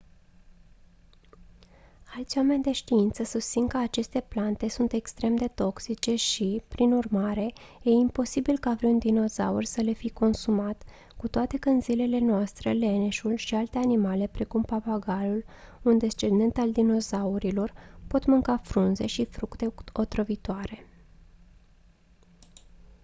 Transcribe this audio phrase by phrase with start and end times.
[2.15, 7.53] alți oameni de știință susțin că aceste plante sunt extrem de toxice și prin urmare
[7.83, 10.83] e improbabil ca vreun dinozaur să le fi consumat
[11.17, 15.45] cu toate că în zilele noastre leneșul și alte animale precum papagalul
[15.81, 17.73] un descendent al dinozaurilor
[18.07, 20.85] pot mânca frunze și fructe otrăvitoare